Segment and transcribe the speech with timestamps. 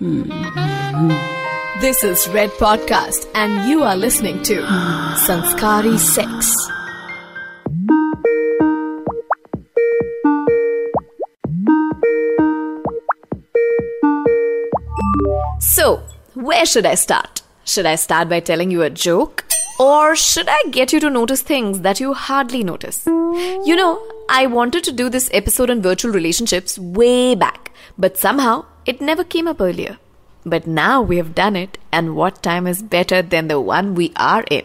[0.00, 4.62] This is Red Podcast, and you are listening to
[5.26, 6.56] Sanskari Sex.
[15.58, 17.42] So, where should I start?
[17.66, 19.44] Should I start by telling you a joke?
[19.78, 23.04] Or should I get you to notice things that you hardly notice?
[23.04, 28.64] You know, I wanted to do this episode on virtual relationships way back, but somehow
[28.90, 29.98] it never came up earlier.
[30.46, 34.06] But now we have done it, and what time is better than the one we
[34.16, 34.62] are in?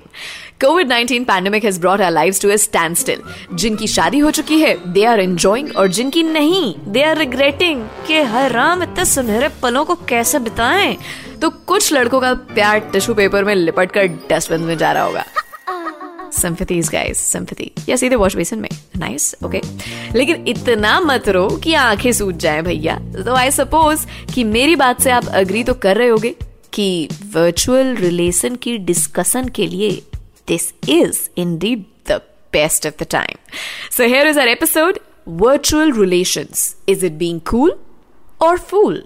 [0.61, 3.25] COVID 19 pandemic has brought our lives to a standstill.
[3.53, 8.21] जिनकी शादी हो चुकी है they are enjoying और जिनकी नहीं they are regretting कि
[8.33, 10.97] हर राम इतने सुनहरे पलों को कैसे बिताएँ
[11.41, 15.25] तो कुछ लड़कों का प्यार टिश्यू पेपर में लिपट कर डस्टबिन में जा रहा होगा
[16.41, 19.61] सिंपथीज गाइस सिंपथी या सीधे वॉश बेसिन में नाइस ओके
[20.15, 25.01] लेकिन इतना मत रो कि आँखें सूज जाए भैया। तो आई सपोज़ कि मेरी बात
[25.01, 26.35] से आप अग्री तो कर रहे होगे
[26.73, 29.91] कि वर्चुअल रिलेशन की डिस्कशन के लिए
[30.47, 31.75] this is in the
[32.09, 33.37] best of the time
[33.91, 37.75] so here is our episode virtual relations is it being cool
[38.41, 39.03] or fool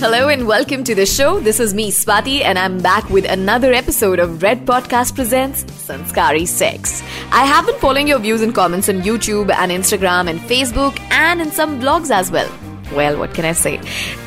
[0.00, 1.40] Hello and welcome to the show.
[1.40, 6.46] This is me, Swati, and I'm back with another episode of Red Podcast Presents Sanskari
[6.46, 7.02] Sex.
[7.32, 11.40] I have been following your views and comments on YouTube and Instagram and Facebook and
[11.40, 12.48] in some blogs as well.
[12.92, 13.78] Well, what can I say?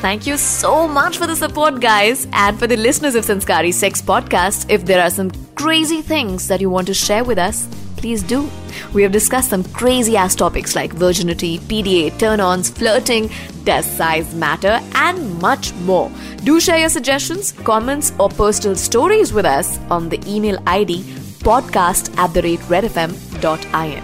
[0.02, 4.02] Thank you so much for the support, guys, and for the listeners of Sanskari Sex
[4.02, 4.70] Podcast.
[4.70, 7.66] If there are some crazy things that you want to share with us,
[8.01, 8.49] please do.
[8.93, 13.29] We have discussed some crazy ass topics like virginity, PDA, turn ons, flirting,
[13.63, 16.11] does size matter, and much more.
[16.43, 21.01] Do share your suggestions, comments, or personal stories with us on the email ID
[21.47, 24.03] podcast at the rate redfm.in.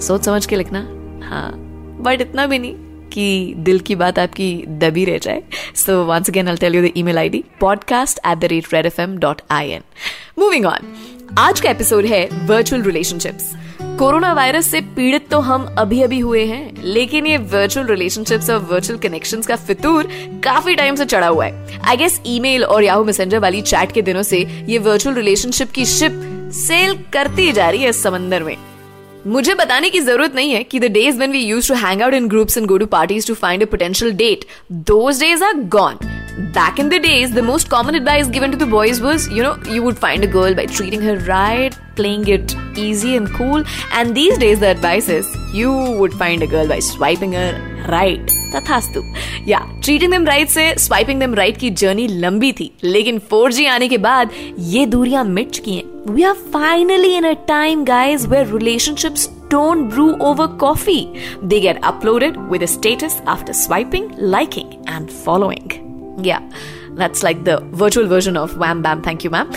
[0.00, 0.80] सोच समझ के लिखना
[1.28, 1.50] हाँ
[2.04, 2.83] but इतना भी नहीं
[3.13, 5.43] कि दिल की बात आपकी दबी रह जाए।
[5.75, 9.01] So once again I tell you the email ID podcast at the rate red F
[9.01, 9.81] M dot I N
[10.39, 10.93] moving on
[11.37, 13.51] आज का एपिसोड है वर्चुअल रिलेशनशिप्स
[13.99, 18.59] कोरोना वायरस से पीड़ित तो हम अभी अभी हुए हैं, लेकिन ये वर्चुअल रिलेशनशिप्स और
[18.71, 20.07] वर्चुअल कनेक्शंस का फितूर
[20.43, 24.01] काफ़ी टाइम से चढ़ा हुआ है। आई गेस ईमेल और याहू मैसेंजर वाली चैट के
[24.01, 24.39] दिनों से
[24.69, 26.21] ये वर्चुअल रिलेशनशिप की शिप
[26.53, 28.55] सेल करती जा रही है समंदर में।
[29.27, 32.13] मुझे बताने की ज़रूरत नहीं है कि the days when we use to hang out
[32.13, 34.45] in groups and go to parties to find a potential date
[34.91, 35.97] those days are gone
[36.55, 39.51] Back in the days, the most common advice given to the boys was, you know,
[39.67, 43.63] you would find a girl by treating her right, playing it easy and cool.
[43.93, 47.47] And these days, the advice is, you would find a girl by swiping her
[47.89, 48.35] right.
[48.51, 49.01] तथास्तु
[49.47, 53.87] या treating them right से swiping them right की journey लंबी थी लेकिन 4G आने
[53.87, 54.31] के बाद
[54.73, 59.89] ये दूरियाँ मिट चुकी हैं we are finally in a time guys where relationships don't
[59.89, 61.01] brew over coffee.
[61.43, 65.67] They get uploaded with a status after swiping, liking, and following.
[66.19, 66.39] Yeah,
[66.93, 69.51] that's like the virtual version of Wham Bam Thank You Ma'am.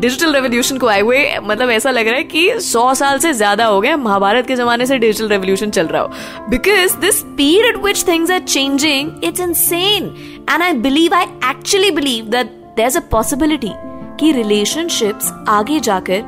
[0.00, 3.64] Digital revolution को आए हुए मतलब ऐसा लग रहा है कि सौ साल से ज़्यादा
[3.66, 7.82] हो गया महाभारत के जमाने से डिजिटल रेवोल्यूशन चल रहा हो because the speed at
[7.84, 10.14] which things are changing it's insane
[10.50, 12.46] and I believe I actually believe that
[12.76, 13.72] there is a possibility
[14.20, 16.22] कि रिलेशनशिप्स आगे जाकर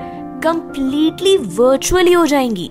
[0.45, 2.71] कंप्लीटली वर्चुअली हो जाएँगी।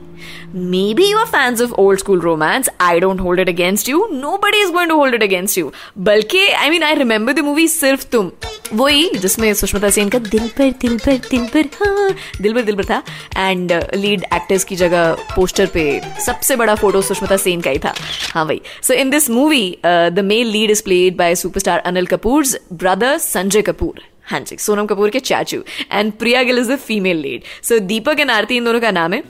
[0.72, 2.70] Maybe you are fans of old school romance.
[2.82, 3.98] I don't hold it against you.
[4.14, 7.68] Nobody is going to hold it against you बल्कि I mean I remember the movie
[7.70, 8.32] सिर्फ़ तुम।
[8.74, 12.76] वही, जिसमें सुष्मिता सेन का दिल पर दिल पर दिल पर हाँ दिल पर दिल
[12.76, 13.04] पर था।
[13.38, 17.94] एंड लीड एक्टर्स की जगह पोस्टर पे सबसे बड़ा फ़ोटो सुष्मिता सेन का ही था।
[18.34, 22.46] हाँ भाई। So in this movie the male lead is played by superstar Anil Kapoor
[22.74, 27.18] brother Sanjay Kapoor हाँ जी, सोनम कपूर के चाचू and Priya Gill is the female
[27.18, 29.24] lead so Deepak and Aarti इन दोनों का नाम है।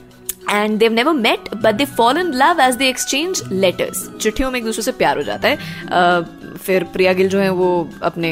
[0.50, 4.58] And they never met but they fall in love as they exchange letters चिट्ठियों में
[4.58, 8.30] एक दूसरे से प्यार हो जाता है। फिर प्रिया गिल जो है, वो अपने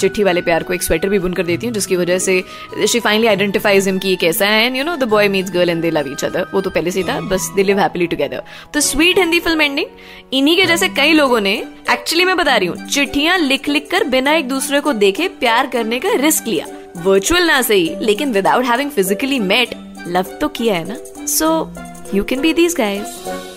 [0.00, 3.26] चिट्ठी वाले प्यार को एक स्वेटर भी बुनकर देती हैं, जिसकी वजह से शी फाइनली
[3.26, 5.90] आइडेंटिफाइज हिम कि ये कैसा है and you know the boy meets girl and they
[5.90, 8.42] love each other वो तो पहले से था, बस दे लिव हैप्पीली टुगेदर
[8.74, 9.86] तो स्वीट हिंदी फ़िल्म एंडिंग
[10.32, 11.54] इन्हीं के जैसे कई लोगों ने
[11.92, 15.66] एक्चुअली मैं बता रही हूँ, चिट्ठियाँ लिख लिख कर बिना एक दूसरे को देखे प्यार
[15.66, 16.66] करने का रिस्क लिया।
[17.02, 19.74] वर्चुअल ना सही, लेकिन without having physically met
[20.08, 20.96] love तो किया है ना?
[21.28, 21.48] So
[22.14, 23.54] you can be these guys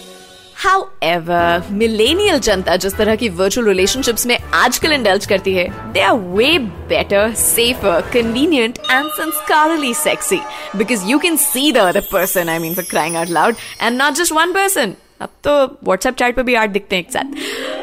[0.61, 1.43] However,
[1.81, 6.57] millennial जनता जिस तरह की वर्चुअल रिलेशनशिप्स में आजकल इंडल्ज करती है they are way
[6.89, 10.39] better safer convenient and संस्कारली sexy
[10.75, 14.13] because you can see the other person I mean for crying out loud and not
[14.13, 17.77] just one person अब तो WhatsApp chat पे भी art दिखते हैं एक साथ.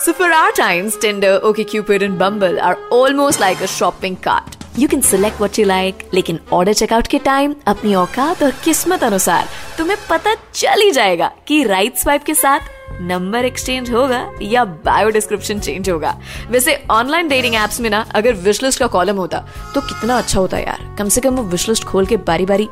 [0.00, 4.57] So for our times, Tinder, OkCupid and Bumble are almost like a shopping cart.
[4.78, 9.02] You can select what you like, लेकिन order checkout के टाइम अपनी औकात और किस्मत
[9.04, 9.48] अनुसार
[9.78, 15.10] तुम्हें पता चल ही जाएगा कि राइट स्वाइप के साथ नंबर एक्सचेंज होगा या बायो
[15.10, 16.16] डिस्क्रिप्शन चेंज होगा।
[16.50, 19.44] वैसे ऑनलाइन डेटिंग एप्स में ना अगर विशलिस्ट का कॉलम होता
[19.74, 22.68] तो कितना अच्छा होता यार। कम से कम वो विशलिस्ट खोल के बारी बारी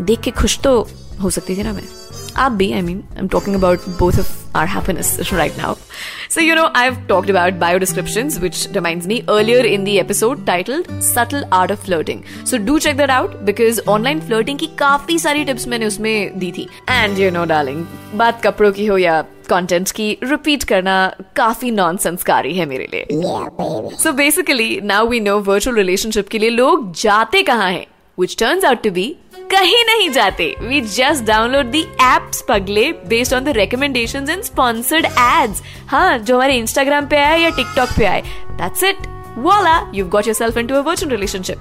[0.00, 0.88] देख के खुश तो
[1.22, 1.88] हो सकती थी ना मैं।
[2.36, 5.76] आप भी I mean, I'm talking about both of our happiness right now.
[6.30, 10.46] So, you know, I've talked about bio descriptions, which reminds me earlier in the episode
[10.46, 12.24] titled Subtle Art of Flirting.
[12.44, 16.52] So, do check that out because online flirting की काफ़ी सारी tips मैंने उसमें दी
[16.52, 16.68] थी.
[16.88, 17.84] And you know, darling,
[18.14, 20.94] बात कपड़ों की हो या कंटेंट की रिपीट करना
[21.36, 23.06] काफ़ी नॉन संस्कारी है मेरे लिए
[24.02, 27.86] so basically now we know virtual relationship के लिए लोग जाते कहाँ हैं
[28.18, 29.14] which turns out to be
[29.50, 35.06] कहीं नहीं जाते। We just download the apps पगले based on the recommendation and sponsored
[35.06, 39.06] ads हाँ जो हमारे इंस्टाग्राम पे आए या टिकटॉक पे आए। That's it
[39.40, 41.58] voila, you've got yourself into a virtual relationship.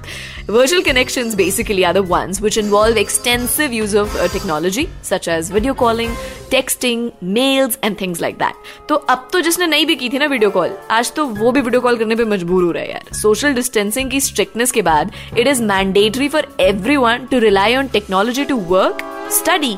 [0.48, 5.50] Virtual connections basically are the ones which involve extensive use of uh, technology such as
[5.50, 6.10] video calling,
[6.50, 8.56] texting, mails and things like that.
[8.90, 11.62] तो अब तो जिसने नहीं भी की थी ना video call आज तो वो भी
[11.62, 15.12] वीडियो कॉल करने पे मजबूर हो रहा है यार सोशल डिस्टेंसिंग की स्ट्रिक्टनेस के बाद
[15.38, 16.48] it is mandatory for
[16.98, 19.04] everyone to rely on technology to work
[19.40, 19.78] study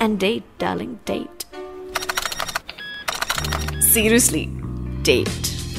[0.00, 1.44] and date darling date
[3.94, 4.46] seriously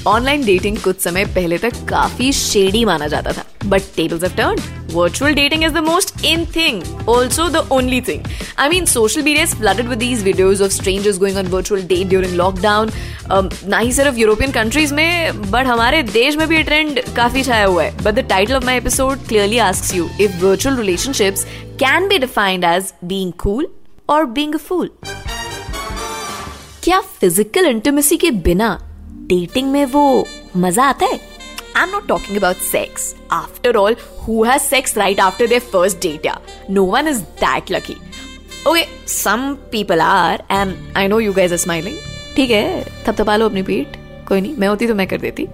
[0.08, 4.58] online dating कुछ समय पहले तक काफ़ी शेडी माना जाता था। But tables have turn
[5.36, 6.78] dating is the most in thing.
[7.14, 8.22] Also the only thing.
[8.58, 12.08] I mean social media is flooded with these videos of strangers going on virtual date
[12.14, 12.94] during lockdown.
[13.30, 17.44] Um, ना ही सिर्फ़ European countries में but हमारे देश में भी ये trend काफ़ी
[17.44, 21.46] छाया हुआ है। But the title of my episode clearly asks you if virtual relationships
[21.84, 23.68] can be defined as being cool
[24.10, 24.90] और बींग फूल
[26.84, 28.78] क्या फ़िज़िकल इंटीमेसी के बिना
[29.28, 30.06] डेटिंग में वो
[30.58, 31.20] मज़ा आता है
[31.78, 33.96] I am not talking about sex after all
[34.28, 36.40] who has sex right after their first date या
[36.70, 37.98] no one is that lucky
[38.68, 41.98] okay some people are and I know you guys are smiling
[42.36, 45.48] ठीक है तब तपा लो अपनी पीठ कोई नहीं मैं होती तो मैं कर देती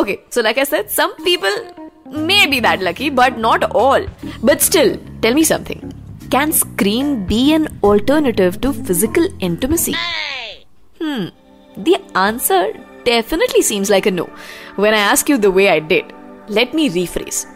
[0.00, 1.64] okay so like I said some people
[2.12, 4.06] may be that lucky, but not all.
[4.42, 5.92] But still, tell me something.
[6.30, 9.94] Can screen be an alternative to physical intimacy?
[11.00, 11.26] Hmm.
[11.76, 12.72] The answer
[13.04, 14.28] definitely seems like a no
[14.76, 16.12] when I ask you the way I did.
[16.48, 17.46] Let me rephrase.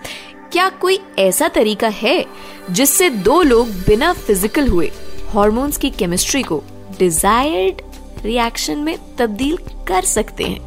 [0.52, 2.25] क्या कोई ऐसा तरीका है
[2.70, 4.90] जिससे दो लोग बिना physical हुए
[5.34, 6.62] हॉर्मोन्स की केमिस्ट्री को
[6.98, 7.81] डिजायर्ड
[8.25, 9.56] रिएक्शन में तब्दील
[9.88, 10.60] कर सकते हैं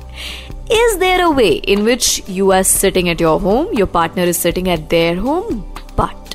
[0.71, 4.37] is there a way in which you are sitting at your home your partner is
[4.37, 5.55] sitting at their home
[5.99, 6.29] but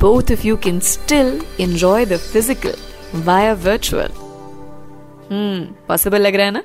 [0.00, 2.74] both of you can still enjoy the physical
[3.12, 4.12] via virtual.
[5.28, 6.62] Hmm, possible लग रहा है ना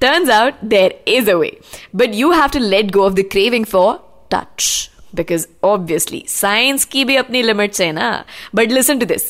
[0.00, 1.58] Turns out there is a way.
[1.94, 4.00] But you have to let go of the craving for
[4.30, 4.90] touch.
[5.14, 8.24] Because obviously, science की भी अपनी limits है ना.
[8.56, 9.22] But listen to this.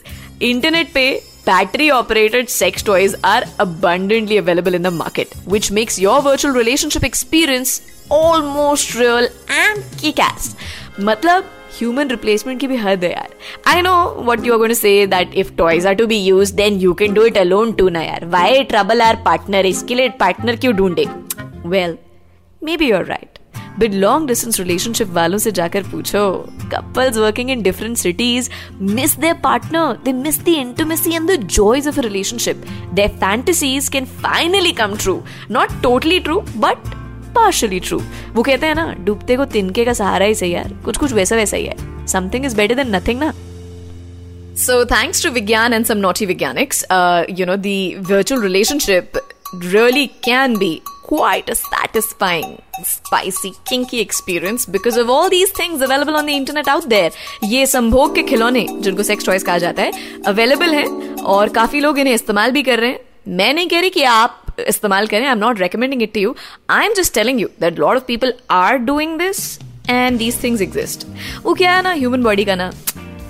[0.42, 6.20] Internet पे battery operated sex toys are abundantly available in the market, which makes your
[6.22, 7.70] virtual relationship experience
[8.10, 9.28] almost real
[9.60, 10.50] and kick ass.
[11.00, 11.44] मतलब
[11.78, 13.34] human replacement की भी हद है यार.
[13.66, 13.94] I know
[14.26, 17.24] what you are say that if toys are to be use then you can do
[17.24, 18.26] it alone too ना यार.
[18.26, 21.06] Y trouble are partner इसके लिए पार्टनर क्यों ढूंढे?
[21.66, 21.98] Well
[22.76, 23.38] maybe you're right
[23.80, 26.22] but long distance relationship वालों से जाकर पूछो.
[26.72, 31.88] Couples working in different cities miss their partner they miss the intimacy and the joys
[31.88, 32.64] of a relationship
[32.94, 35.20] their fantasies can finally come true
[35.50, 36.94] not totally true but
[37.38, 38.00] partially true
[38.34, 41.36] वो कहते हैं ना डूबते को तिनके का सहारा ही सही यार कुछ कुछ वैसा
[41.36, 43.32] वैसा ही है something is better than nothing ना
[44.58, 49.16] So, thanks to Vigyan and some naughty Vigyanics, uh, you know, the virtual relationship
[49.66, 56.16] really can be quite a satisfying, spicy, kinky experience because of all these things available
[56.16, 57.12] on the internet out there.
[57.44, 61.98] ये संभोग के खिलौने जिनको sex toys कहा जाता है available हैं और काफ़ी लोग
[61.98, 65.31] इन्हें इस्तेमाल भी कर रहे हैं मैं नहीं कह रही कि आप इस्तेमाल करें I
[65.31, 66.35] am not recommending it to you
[66.69, 69.57] I am just telling you that lot of people are doing this
[69.89, 71.07] and these things exist
[71.43, 72.71] वो क्या है ना ह्यूमन बॉडी का ना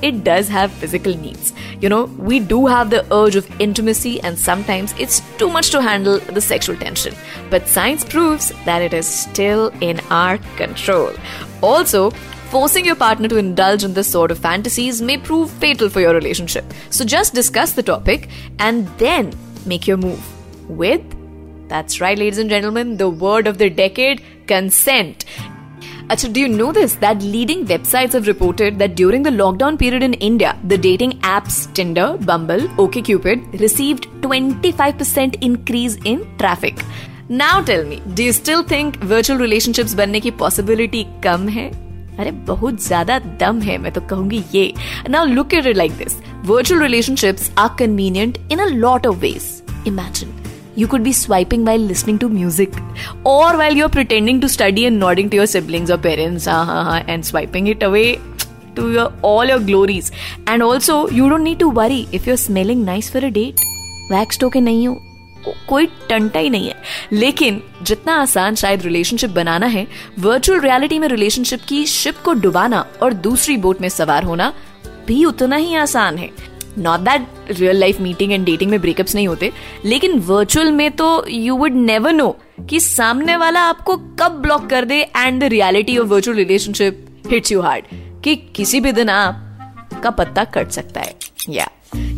[0.03, 1.53] it does have physical needs.
[1.81, 5.81] You know, we do have the urge of intimacy, and sometimes it's too much to
[5.81, 7.15] handle the sexual tension.
[7.49, 11.13] But science proves that it is still in our control.
[11.61, 12.11] Also,
[12.51, 16.13] forcing your partner to indulge in this sort of fantasies may prove fatal for your
[16.13, 16.65] relationship.
[16.89, 19.33] So just discuss the topic and then
[19.65, 20.21] make your move
[20.69, 21.01] with
[21.67, 25.25] that's right, ladies and gentlemen, the word of the decade consent.
[26.09, 26.95] Achha, do you know this?
[26.95, 31.73] That leading websites have reported that during the lockdown period in India, the dating apps
[31.73, 36.83] Tinder, Bumble, OkCupid received 25% increase in traffic.
[37.29, 41.71] Now tell me, do you still think virtual relationships बनने की possibility कम है
[42.19, 44.73] अरे बहुत ज्यादा दम है मैं तो कहूंगी ये
[45.09, 49.51] now look at it like this virtual relationships are convenient in a lot of ways
[49.87, 50.36] imagine
[50.78, 52.76] you could be swiping while listening to music
[53.26, 56.64] और while you are pretending to study and nodding to your siblings और parents हाँ
[56.66, 58.04] हाँ हाँ and swiping it away
[58.76, 60.12] to your all your glories
[60.48, 63.60] and also you don't need to worry if you are smelling nice for a date
[64.12, 65.00] wax टोके नहीं हो
[65.68, 66.74] कोई टंटा ही नहीं है।
[67.12, 69.86] लेकिन जितना आसान शायद रिलेशनशिप बनाना है
[70.18, 74.52] वर्चुअल रियलिटी में रिलेशनशिप की शिप को डुबाना और दूसरी बोट में सवार होना
[75.06, 76.30] भी उतना ही आसान है।
[76.78, 79.52] Not that real life meeting and dating में ब्रेकअप्स नहीं होते,
[79.84, 82.36] लेकिन वर्चुअल में तो यू वुड नेवर नो
[82.70, 87.52] कि सामने वाला आपको कब ब्लॉक कर दे and the reality of virtual relationship hits
[87.52, 87.84] you hard
[88.24, 91.14] कि किसी भी दिन आप का पत्ता कट सकता है।
[91.48, 91.68] या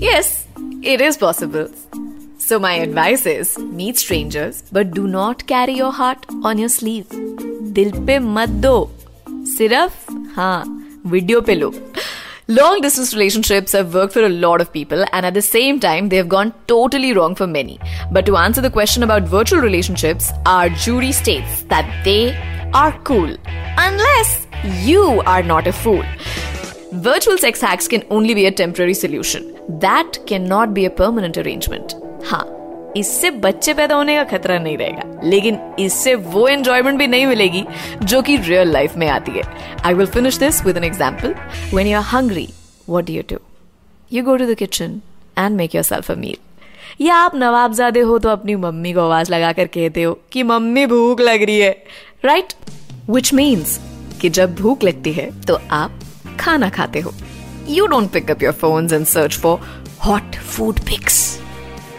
[0.04, 0.46] yes
[0.84, 1.68] it is possible
[2.40, 7.12] So my advice is meet strangers, but do not carry your heart on your sleeve.
[7.74, 8.90] दिल पे मत दो,
[9.30, 10.64] सिर्फ़ हाँ
[11.06, 11.70] वीडियो पे लो।
[12.50, 16.09] Long distance relationships have worked for a lot of people, and at the same time,
[16.09, 17.78] they have gone totally wrong for many.
[18.11, 22.35] But to answer the question about virtual relationships, our jury states that they
[22.75, 23.37] are cool.
[23.78, 24.49] Unless
[24.85, 26.02] you are not a fool.
[26.95, 29.57] Virtual sex hacks can only be a temporary solution.
[29.78, 31.95] That cannot be a permanent arrangement.
[32.25, 32.59] हाँ
[32.97, 37.64] इससे बच्चे पैदा होने का खतरा नहीं रहेगा। लेकिन इससे वो एंजॉयमेंट भी नहीं मिलेगी
[38.04, 39.42] जो कि रियल लाइफ में आती है।
[39.85, 41.35] I will finish this with an example
[41.75, 42.49] when you are hungry
[42.88, 43.38] what do you do
[44.12, 45.00] you go to the kitchen
[45.38, 46.37] and make yourself a meal
[47.00, 51.20] या आप नवाबजादे हो तो अपनी मम्मी को आवाज़ लगाकर कहते हो कि, मम्मी, भूख
[51.20, 51.70] लग रही है।
[52.25, 52.52] राइट
[53.11, 53.78] विच मीन्स
[54.20, 56.00] कि जब भूख लगती है तो आप
[56.40, 57.12] खाना खाते हो।
[57.68, 59.61] You don't pick up your phone and search for
[60.06, 61.29] hot food pics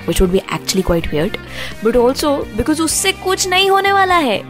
[0.07, 1.39] which would be actually quite weird
[1.83, 4.43] but also because उससे कुछ नहीं होने वाला है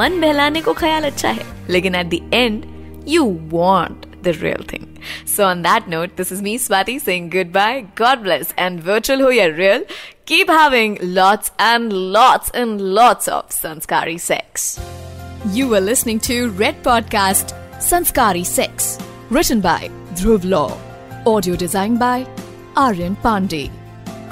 [0.00, 2.66] मन बहलाने को ख्याल अच्छा है लेकिन at the end
[3.14, 4.86] you want the real thing.
[5.24, 9.28] So on that note, this is me Swati saying goodbye, God bless, and virtual ho
[9.28, 9.84] ya real,
[10.26, 14.78] keep having lots and lots and lots of Sanskari sex.
[15.52, 18.98] You were listening to Red Podcast Sanskari Sex,
[19.30, 20.76] written by Dhruv Law,
[21.26, 22.26] audio designed by
[22.76, 23.70] Aryan Pandey.